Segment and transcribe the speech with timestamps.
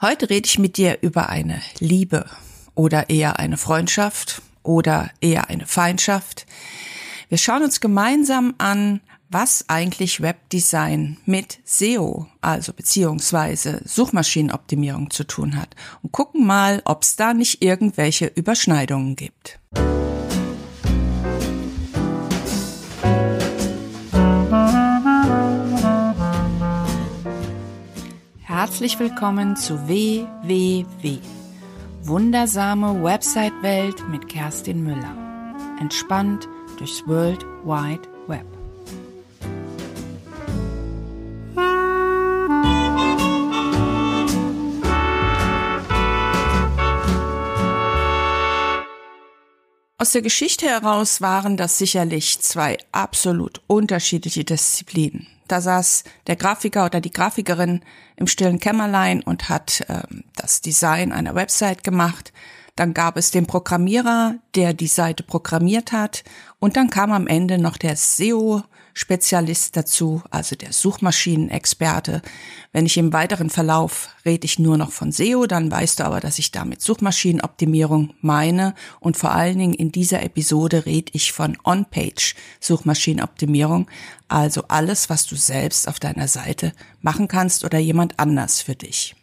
[0.00, 2.26] Heute rede ich mit dir über eine Liebe
[2.76, 6.46] oder eher eine Freundschaft oder eher eine Feindschaft.
[7.28, 15.56] Wir schauen uns gemeinsam an, was eigentlich Webdesign mit SEO, also beziehungsweise Suchmaschinenoptimierung zu tun
[15.56, 19.58] hat und gucken mal, ob es da nicht irgendwelche Überschneidungen gibt.
[28.60, 31.18] Herzlich willkommen zu WWW.
[32.02, 35.54] Wundersame Website-Welt mit Kerstin Müller.
[35.78, 38.44] Entspannt durchs World Wide Web.
[49.98, 55.28] Aus der Geschichte heraus waren das sicherlich zwei absolut unterschiedliche Disziplinen.
[55.48, 57.82] Da saß der Grafiker oder die Grafikerin
[58.16, 60.02] im stillen Kämmerlein und hat äh,
[60.36, 62.32] das Design einer Website gemacht.
[62.76, 66.22] Dann gab es den Programmierer, der die Seite programmiert hat.
[66.60, 68.62] Und dann kam am Ende noch der SEO,
[68.98, 72.20] Spezialist dazu, also der Suchmaschinenexperte.
[72.72, 76.18] Wenn ich im weiteren Verlauf rede ich nur noch von SEO, dann weißt du aber,
[76.18, 81.56] dass ich damit Suchmaschinenoptimierung meine und vor allen Dingen in dieser Episode rede ich von
[81.62, 83.88] On-Page Suchmaschinenoptimierung,
[84.26, 89.14] also alles, was du selbst auf deiner Seite machen kannst oder jemand anders für dich.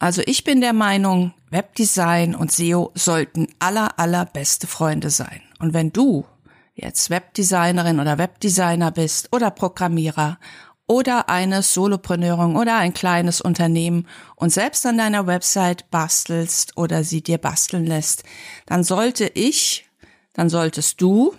[0.00, 5.40] Also ich bin der Meinung, Webdesign und SEO sollten aller allerbeste Freunde sein.
[5.60, 6.26] Und wenn du
[6.74, 10.38] jetzt Webdesignerin oder Webdesigner bist oder Programmierer
[10.86, 17.22] oder eine Solopreneurin oder ein kleines Unternehmen und selbst an deiner Website bastelst oder sie
[17.22, 18.24] dir basteln lässt,
[18.66, 19.88] dann sollte ich,
[20.34, 21.34] dann solltest du,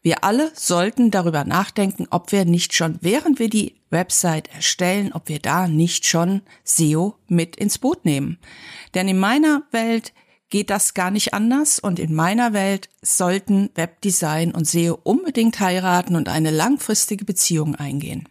[0.00, 5.28] wir alle sollten darüber nachdenken, ob wir nicht schon, während wir die Website erstellen, ob
[5.28, 8.38] wir da nicht schon SEO mit ins Boot nehmen.
[8.94, 10.12] Denn in meiner Welt
[10.52, 16.14] geht das gar nicht anders und in meiner Welt sollten Webdesign und SEO unbedingt heiraten
[16.14, 18.28] und eine langfristige Beziehung eingehen.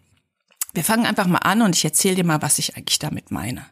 [0.74, 3.66] Wir fangen einfach mal an und ich erzähle dir mal, was ich eigentlich damit meine.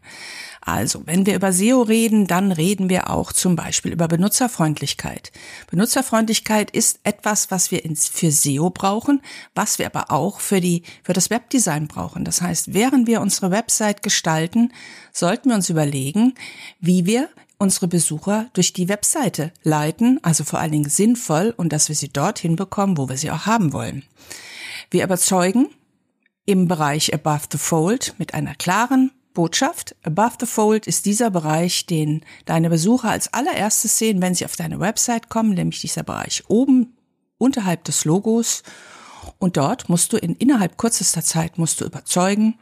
[0.62, 5.32] Also, wenn wir über SEO reden, dann reden wir auch zum Beispiel über Benutzerfreundlichkeit.
[5.70, 9.22] Benutzerfreundlichkeit ist etwas, was wir für SEO brauchen,
[9.54, 12.26] was wir aber auch für die, für das Webdesign brauchen.
[12.26, 14.74] Das heißt, während wir unsere Website gestalten,
[15.14, 16.34] sollten wir uns überlegen,
[16.80, 21.90] wie wir unsere Besucher durch die Webseite leiten, also vor allen Dingen sinnvoll und dass
[21.90, 24.04] wir sie dorthin bekommen, wo wir sie auch haben wollen.
[24.90, 25.68] Wir überzeugen
[26.46, 29.96] im Bereich Above the Fold mit einer klaren Botschaft.
[30.04, 34.56] Above the Fold ist dieser Bereich, den deine Besucher als allererstes sehen, wenn sie auf
[34.56, 36.98] deine Website kommen, nämlich dieser Bereich oben
[37.38, 38.64] unterhalb des Logos.
[39.38, 42.58] Und dort musst du in innerhalb kürzester Zeit musst du überzeugen,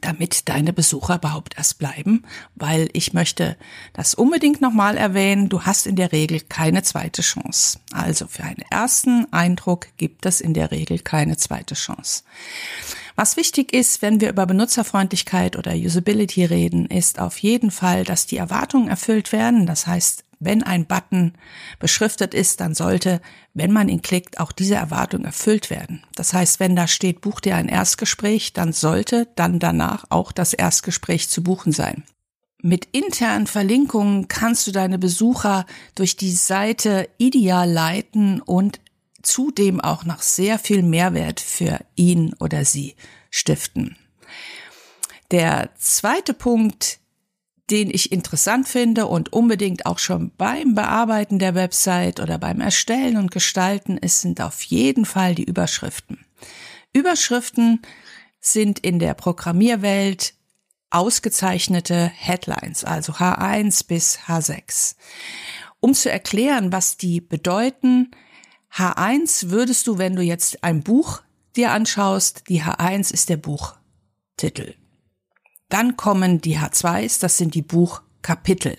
[0.00, 2.24] damit deine Besucher überhaupt erst bleiben,
[2.54, 3.56] weil ich möchte
[3.92, 7.80] das unbedingt nochmal erwähnen, du hast in der Regel keine zweite Chance.
[7.92, 12.22] Also für einen ersten Eindruck gibt es in der Regel keine zweite Chance.
[13.16, 18.26] Was wichtig ist, wenn wir über Benutzerfreundlichkeit oder Usability reden, ist auf jeden Fall, dass
[18.26, 19.66] die Erwartungen erfüllt werden.
[19.66, 21.34] Das heißt, wenn ein Button
[21.78, 23.20] beschriftet ist, dann sollte,
[23.54, 26.02] wenn man ihn klickt, auch diese Erwartung erfüllt werden.
[26.14, 30.54] Das heißt, wenn da steht, buch dir ein Erstgespräch, dann sollte dann danach auch das
[30.54, 32.04] Erstgespräch zu buchen sein.
[32.62, 38.80] Mit internen Verlinkungen kannst du deine Besucher durch die Seite ideal leiten und
[39.22, 42.96] zudem auch noch sehr viel Mehrwert für ihn oder sie
[43.30, 43.96] stiften.
[45.30, 46.99] Der zweite Punkt,
[47.70, 53.16] den ich interessant finde und unbedingt auch schon beim Bearbeiten der Website oder beim Erstellen
[53.16, 56.24] und Gestalten ist, sind auf jeden Fall die Überschriften.
[56.92, 57.82] Überschriften
[58.40, 60.34] sind in der Programmierwelt
[60.90, 64.96] ausgezeichnete Headlines, also H1 bis H6.
[65.78, 68.10] Um zu erklären, was die bedeuten,
[68.74, 71.22] H1 würdest du, wenn du jetzt ein Buch
[71.56, 74.74] dir anschaust, die H1 ist der Buchtitel.
[75.70, 78.76] Dann kommen die H2s, das sind die Buchkapitel.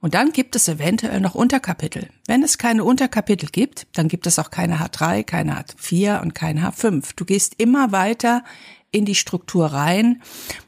[0.00, 2.08] Und dann gibt es eventuell noch Unterkapitel.
[2.26, 6.68] Wenn es keine Unterkapitel gibt, dann gibt es auch keine H3, keine H4 und keine
[6.68, 7.12] H5.
[7.16, 8.44] Du gehst immer weiter
[8.90, 10.22] in die Struktur rein.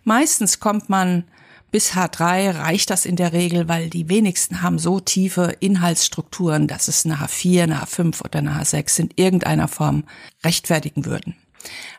[0.04, 1.24] Meistens kommt man
[1.70, 6.88] bis H3 reicht das in der Regel, weil die wenigsten haben so tiefe Inhaltsstrukturen, dass
[6.88, 10.04] es eine H4, eine H5 oder eine H6 in irgendeiner Form
[10.42, 11.36] rechtfertigen würden.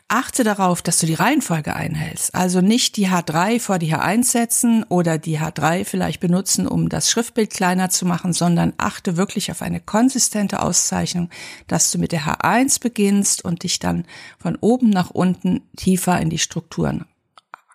[0.08, 2.34] Achte darauf, dass du die Reihenfolge einhältst.
[2.34, 7.10] Also nicht die H3 vor die H1 setzen oder die H3 vielleicht benutzen, um das
[7.10, 11.30] Schriftbild kleiner zu machen, sondern achte wirklich auf eine konsistente Auszeichnung,
[11.66, 14.04] dass du mit der H1 beginnst und dich dann
[14.38, 17.06] von oben nach unten tiefer in die Strukturen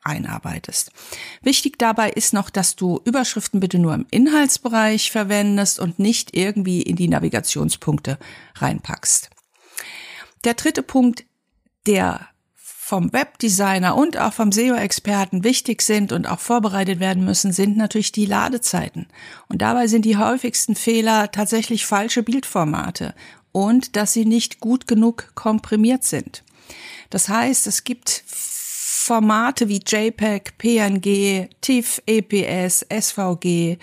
[0.03, 0.91] einarbeitest.
[1.41, 6.81] Wichtig dabei ist noch, dass du Überschriften bitte nur im Inhaltsbereich verwendest und nicht irgendwie
[6.81, 8.17] in die Navigationspunkte
[8.55, 9.29] reinpackst.
[10.43, 11.25] Der dritte Punkt,
[11.87, 12.27] der
[12.87, 18.13] vom Webdesigner und auch vom SEO-Experten wichtig sind und auch vorbereitet werden müssen, sind natürlich
[18.13, 19.07] die Ladezeiten.
[19.49, 23.13] Und dabei sind die häufigsten Fehler tatsächlich falsche Bildformate
[23.51, 26.45] und dass sie nicht gut genug komprimiert sind.
[27.09, 33.77] Das heißt, es gibt Formate wie JPEG, PNG, TIFF, EPS, SVG,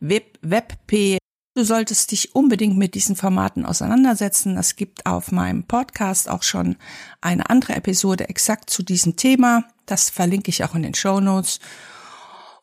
[0.00, 1.18] WebP.
[1.58, 4.56] Du solltest dich unbedingt mit diesen Formaten auseinandersetzen.
[4.56, 6.76] Es gibt auf meinem Podcast auch schon
[7.20, 9.64] eine andere Episode exakt zu diesem Thema.
[9.84, 11.58] Das verlinke ich auch in den Show Notes.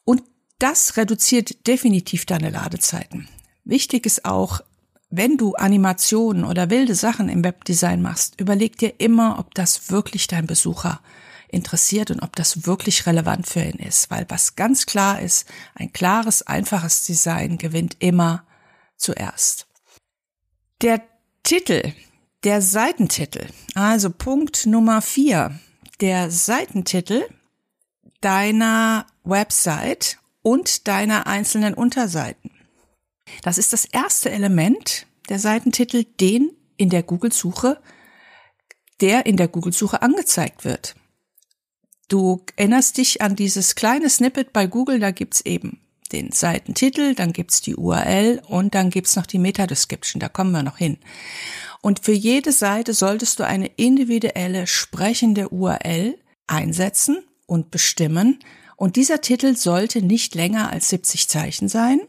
[0.05, 0.23] Und
[0.59, 3.27] das reduziert definitiv deine Ladezeiten.
[3.65, 4.61] Wichtig ist auch,
[5.09, 10.27] wenn du Animationen oder wilde Sachen im Webdesign machst, überleg dir immer, ob das wirklich
[10.27, 11.01] dein Besucher
[11.49, 14.09] interessiert und ob das wirklich relevant für ihn ist.
[14.09, 18.45] Weil was ganz klar ist, ein klares, einfaches Design gewinnt immer
[18.97, 19.67] zuerst.
[20.81, 21.01] Der
[21.43, 21.93] Titel,
[22.43, 25.59] der Seitentitel, also Punkt Nummer vier,
[26.01, 27.23] der Seitentitel
[28.21, 32.51] deiner Website und deiner einzelnen Unterseiten.
[33.41, 37.81] Das ist das erste Element der Seitentitel, den in der Google-Suche,
[39.01, 40.95] der in der Google-Suche angezeigt wird.
[42.07, 47.33] Du erinnerst dich an dieses kleine Snippet bei Google, da gibt's eben den Seitentitel, dann
[47.33, 50.97] gibt's die URL und dann gibt's noch die Meta-Description, da kommen wir noch hin.
[51.81, 56.17] Und für jede Seite solltest du eine individuelle sprechende URL
[56.47, 58.39] einsetzen und bestimmen.
[58.75, 62.01] Und dieser Titel sollte nicht länger als 70 Zeichen sein.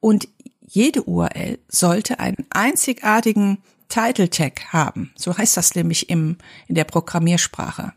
[0.00, 0.28] Und
[0.60, 3.58] jede URL sollte einen einzigartigen
[3.88, 5.12] Title Tag haben.
[5.16, 7.92] So heißt das nämlich im, in der Programmiersprache.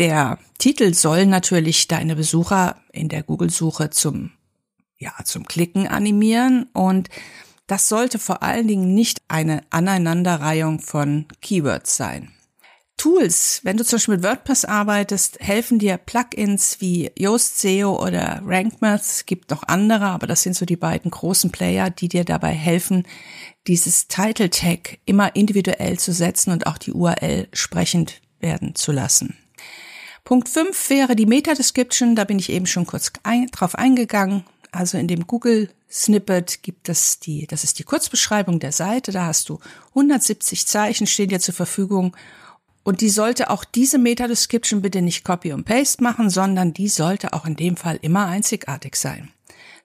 [0.00, 4.30] Der Titel soll natürlich deine Besucher in der Google-Suche zum,
[4.96, 7.10] ja, zum Klicken animieren und
[7.66, 12.32] das sollte vor allen Dingen nicht eine Aneinanderreihung von Keywords sein.
[12.96, 18.40] Tools, wenn du zum Beispiel mit WordPress arbeitest, helfen dir Plugins wie Yoast SEO oder
[18.42, 19.02] RankMath.
[19.02, 22.52] Es gibt noch andere, aber das sind so die beiden großen Player, die dir dabei
[22.52, 23.06] helfen,
[23.66, 29.36] dieses Title Tag immer individuell zu setzen und auch die URL sprechend werden zu lassen.
[30.24, 34.44] Punkt 5 wäre die Meta-Description, da bin ich eben schon kurz ein, drauf eingegangen.
[34.72, 39.26] Also in dem Google Snippet gibt es die, das ist die Kurzbeschreibung der Seite, da
[39.26, 39.58] hast du
[39.90, 42.16] 170 Zeichen stehen dir zur Verfügung
[42.84, 47.32] und die sollte auch diese Meta-Description bitte nicht Copy und Paste machen, sondern die sollte
[47.32, 49.30] auch in dem Fall immer einzigartig sein.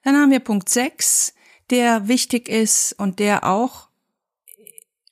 [0.04, 1.34] Dann haben wir Punkt 6,
[1.72, 3.88] der wichtig ist und der auch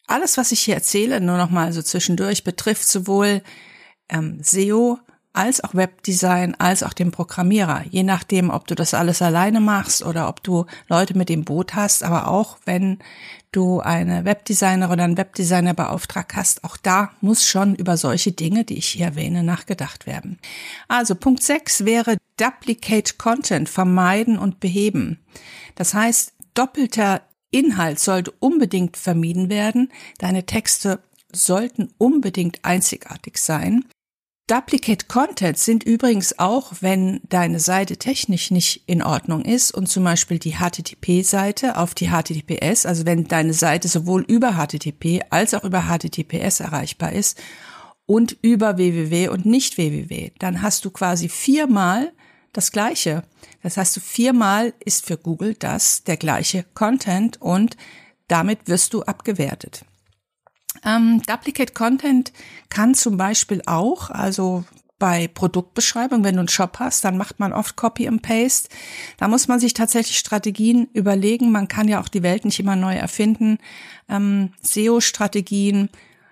[0.05, 3.41] alles, was ich hier erzähle, nur noch mal so zwischendurch betrifft sowohl
[4.09, 4.99] ähm, SEO
[5.33, 7.83] als auch Webdesign, als auch dem Programmierer.
[7.89, 11.73] Je nachdem, ob du das alles alleine machst oder ob du Leute mit dem Boot
[11.73, 12.99] hast, aber auch wenn
[13.51, 18.63] du eine Webdesigner oder einen Webdesigner beauftragt hast, auch da muss schon über solche Dinge,
[18.63, 20.39] die ich hier erwähne, nachgedacht werden.
[20.87, 25.19] Also Punkt 6 wäre Duplicate Content vermeiden und beheben.
[25.75, 29.91] Das heißt, doppelter Inhalt sollte unbedingt vermieden werden.
[30.19, 30.99] Deine Texte
[31.31, 33.85] sollten unbedingt einzigartig sein.
[34.47, 40.03] Duplicate Content sind übrigens auch, wenn deine Seite technisch nicht in Ordnung ist und zum
[40.03, 45.63] Beispiel die HTTP-Seite auf die HTTPS, also wenn deine Seite sowohl über HTTP als auch
[45.63, 47.41] über HTTPS erreichbar ist
[48.05, 52.11] und über www und nicht www, dann hast du quasi viermal
[52.51, 53.23] das gleiche.
[53.61, 57.77] Das heißt, viermal ist für Google das der gleiche Content und
[58.27, 59.85] damit wirst du abgewertet.
[60.85, 62.33] Ähm, Duplicate Content
[62.69, 64.65] kann zum Beispiel auch, also
[65.03, 68.69] bei Produktbeschreibung, wenn du einen Shop hast, dann macht man oft Copy and Paste.
[69.17, 71.51] Da muss man sich tatsächlich Strategien überlegen.
[71.51, 73.57] Man kann ja auch die Welt nicht immer neu erfinden.
[74.07, 75.89] Ähm, SEO-Strategien.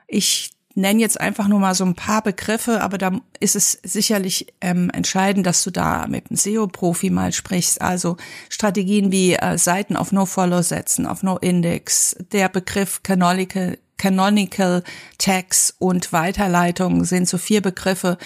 [0.07, 4.53] Ich nenne jetzt einfach nur mal so ein paar Begriffe, aber da ist es sicherlich
[4.61, 7.81] ähm, entscheidend, dass du da mit einem SEO-Profi mal sprichst.
[7.81, 8.15] Also
[8.49, 14.83] Strategien wie äh, Seiten auf No-Follow setzen, auf No-Index, der Begriff Canonical Canonical
[15.19, 18.17] Tags und Weiterleitung sind so vier Begriffe,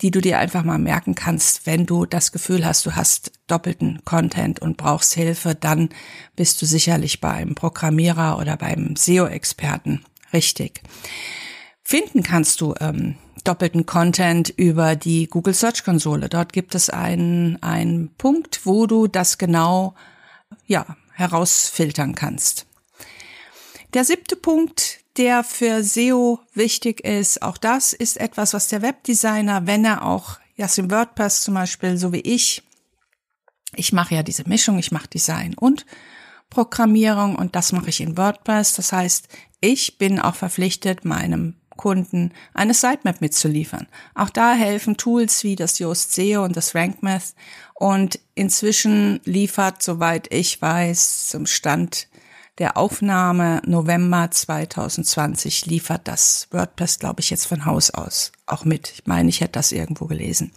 [0.00, 4.00] die du dir einfach mal merken kannst, wenn du das Gefühl hast, du hast doppelten
[4.04, 5.88] Content und brauchst Hilfe, dann
[6.36, 10.82] bist du sicherlich beim Programmierer oder beim SEO-Experten richtig.
[11.82, 16.28] Finden kannst du ähm, doppelten Content über die Google Search Konsole.
[16.28, 19.94] Dort gibt es einen, einen Punkt, wo du das genau
[20.64, 22.66] ja, herausfiltern kannst.
[23.94, 27.42] Der siebte Punkt, der für SEO wichtig ist.
[27.42, 32.12] Auch das ist etwas, was der Webdesigner, wenn er auch Yasim WordPress zum Beispiel, so
[32.12, 32.62] wie ich,
[33.74, 35.84] ich mache ja diese Mischung, ich mache Design und
[36.50, 38.74] Programmierung und das mache ich in WordPress.
[38.74, 39.28] Das heißt,
[39.60, 43.86] ich bin auch verpflichtet, meinem Kunden eine Sitemap mitzuliefern.
[44.14, 47.34] Auch da helfen Tools wie das Yoast SEO und das RankMath
[47.74, 52.08] und inzwischen liefert, soweit ich weiß, zum Stand
[52.58, 58.92] der Aufnahme November 2020 liefert das WordPress, glaube ich, jetzt von Haus aus auch mit.
[58.92, 60.52] Ich meine, ich hätte das irgendwo gelesen.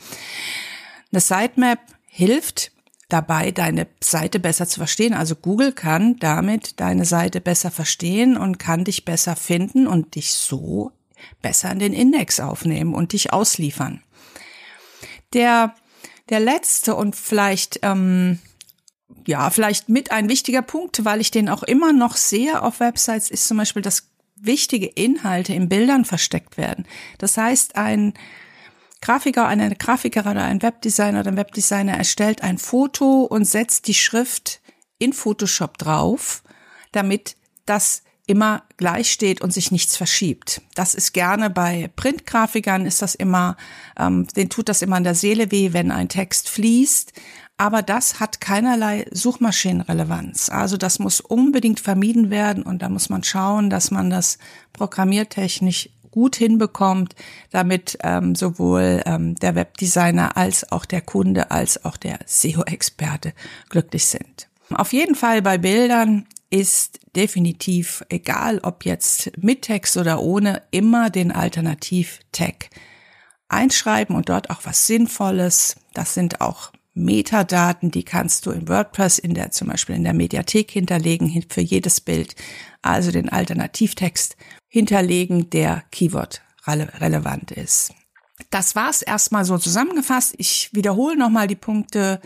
[1.12, 2.72] Eine Sitemap hilft
[3.10, 5.14] dabei, deine Seite besser zu verstehen.
[5.14, 10.32] Also Google kann damit deine Seite besser verstehen und kann dich besser finden und dich
[10.34, 10.92] so
[11.42, 14.02] besser in den Index aufnehmen und dich ausliefern.
[15.34, 15.76] Der,
[16.30, 18.40] der letzte und vielleicht, ähm,
[19.26, 23.30] ja, vielleicht mit ein wichtiger Punkt, weil ich den auch immer noch sehe auf Websites,
[23.30, 26.86] ist zum Beispiel, dass wichtige Inhalte in Bildern versteckt werden.
[27.20, 28.14] Das heißt, ein
[29.02, 33.94] Grafiker, eine Grafikerin oder ein Webdesigner oder ein Webdesigner erstellt ein Foto und setzt die
[33.94, 34.62] Schrift
[35.00, 36.44] in Photoshop drauf,
[36.92, 40.62] damit das immer gleich steht und sich nichts verschiebt.
[40.76, 43.58] Das ist gerne bei Printgrafikern ist das immer,
[43.98, 47.14] ähm, den tut das immer in der Seele weh, wenn ein Text fließt.
[47.62, 50.50] Aber das hat keinerlei Suchmaschinenrelevanz.
[50.50, 54.40] Also das muss unbedingt vermieden werden und da muss man schauen, dass man das
[54.74, 57.14] programmiertechnisch gut hinbekommt,
[57.52, 63.32] damit ähm, sowohl ähm, der Webdesigner als auch der Kunde als auch der SEO-Experte
[63.70, 64.50] glücklich sind.
[64.74, 71.12] Auf jeden Fall bei Bildern ist definitiv, egal ob jetzt mit Text oder ohne, immer
[71.12, 72.72] den Alternativ-Tag
[73.50, 75.76] einschreiben und dort auch was Sinnvolles.
[75.94, 80.14] Das sind auch Metadaten, die kannst du in WordPress in der, zum Beispiel in der
[80.14, 82.36] Mediathek hinterlegen für jedes Bild.
[82.82, 84.36] Also den Alternativtext
[84.68, 87.94] hinterlegen, der Keyword relevant ist.
[88.50, 90.36] Das war's erstmal so zusammengefasst.
[90.38, 92.20] Ich wiederhole nochmal die Punkte.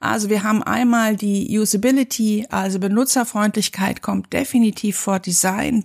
[0.00, 5.84] Also wir haben einmal die Usability, also Benutzerfreundlichkeit kommt definitiv vor Design.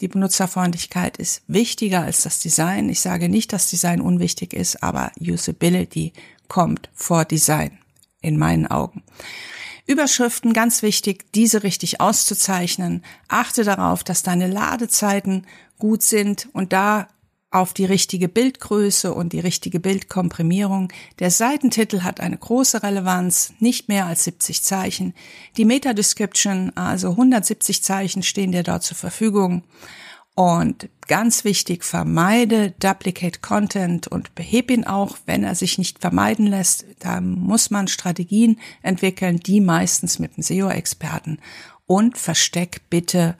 [0.00, 2.88] Die Benutzerfreundlichkeit ist wichtiger als das Design.
[2.90, 6.12] Ich sage nicht, dass Design unwichtig ist, aber Usability
[6.48, 7.78] kommt vor Design
[8.20, 9.02] in meinen Augen.
[9.86, 13.04] Überschriften ganz wichtig, diese richtig auszuzeichnen.
[13.28, 15.46] Achte darauf, dass deine Ladezeiten
[15.78, 17.08] gut sind und da
[17.52, 20.92] auf die richtige Bildgröße und die richtige Bildkomprimierung.
[21.20, 25.14] Der Seitentitel hat eine große Relevanz, nicht mehr als 70 Zeichen.
[25.56, 29.62] Die Meta-Description, also 170 Zeichen stehen dir dort zur Verfügung.
[30.38, 36.46] Und ganz wichtig, vermeide Duplicate Content und beheb ihn auch, wenn er sich nicht vermeiden
[36.46, 36.84] lässt.
[36.98, 41.38] Da muss man Strategien entwickeln, die meistens mit dem SEO-Experten.
[41.86, 43.38] Und versteck bitte,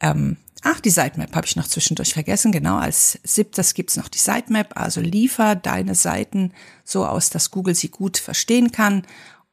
[0.00, 2.50] ähm, ach, die Sitemap habe ich noch zwischendurch vergessen.
[2.50, 4.76] Genau, als siebtes gibt's noch die Sitemap.
[4.76, 6.52] Also liefer deine Seiten
[6.84, 9.06] so aus, dass Google sie gut verstehen kann.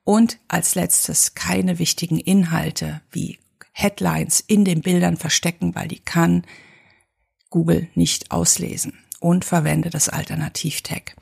[0.03, 3.37] Und als letztes keine wichtigen Inhalte wie
[3.79, 6.45] Headlines in den Bildern verstecken, weil die kann
[7.51, 11.15] Google nicht auslesen und verwende das Alternativ-Tag.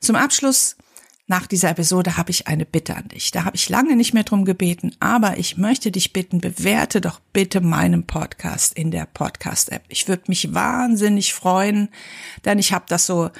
[0.00, 0.76] Zum Abschluss
[1.30, 3.30] nach dieser Episode habe ich eine Bitte an dich.
[3.30, 7.20] Da habe ich lange nicht mehr drum gebeten, aber ich möchte dich bitten, bewerte doch
[7.32, 9.84] bitte meinen Podcast in der Podcast-App.
[9.86, 11.88] Ich würde mich wahnsinnig freuen,
[12.44, 13.30] denn ich habe das so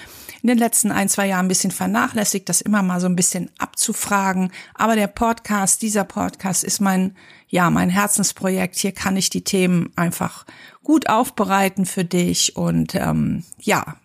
[0.40, 3.50] in den letzten ein, zwei Jahren ein bisschen vernachlässigt, das immer mal so ein bisschen
[3.58, 4.52] abzufragen.
[4.74, 7.16] Aber der Podcast, dieser Podcast ist mein,
[7.48, 8.76] ja, mein Herzensprojekt.
[8.76, 10.46] Hier kann ich die Themen einfach
[10.84, 13.96] gut aufbereiten für dich und ähm, ja,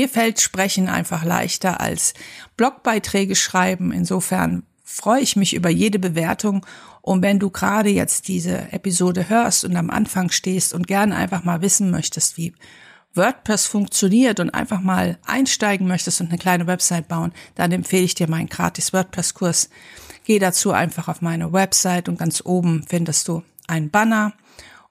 [0.00, 2.14] mir fällt Sprechen einfach leichter als
[2.56, 3.92] Blogbeiträge schreiben.
[3.92, 6.64] Insofern freue ich mich über jede Bewertung.
[7.02, 11.44] Und wenn du gerade jetzt diese Episode hörst und am Anfang stehst und gerne einfach
[11.44, 12.54] mal wissen möchtest, wie
[13.12, 18.14] WordPress funktioniert und einfach mal einsteigen möchtest und eine kleine Website bauen, dann empfehle ich
[18.14, 19.68] dir meinen gratis WordPress-Kurs.
[20.24, 24.32] Geh dazu einfach auf meine Website und ganz oben findest du einen Banner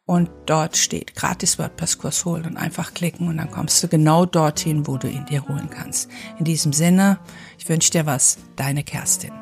[0.10, 4.88] und dort steht gratis WordPress-Kurs holen und einfach klicken und dann kommst du genau dorthin,
[4.88, 6.10] wo du ihn dir holen kannst.
[6.40, 7.20] In diesem Sinne,
[7.60, 9.34] ich wünsche dir was, deine Kerstin.